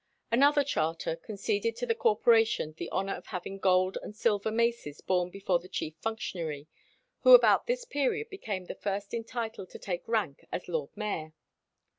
Another 0.31 0.63
charter 0.63 1.15
conceded 1.15 1.75
to 1.75 1.85
the 1.85 1.93
Corporation 1.93 2.73
the 2.75 2.89
honour 2.89 3.13
of 3.13 3.27
having 3.27 3.59
gold 3.59 3.99
and 4.01 4.15
silver 4.15 4.49
maces 4.49 4.99
borne 4.99 5.29
before 5.29 5.59
the 5.59 5.69
chief 5.69 5.93
functionary, 5.99 6.67
who 7.19 7.35
about 7.35 7.67
this 7.67 7.85
period 7.85 8.27
became 8.27 8.65
first 8.65 9.13
entitled 9.13 9.69
to 9.69 9.77
take 9.77 10.07
rank 10.07 10.43
as 10.51 10.67
lord 10.67 10.89
mayor. 10.95 11.33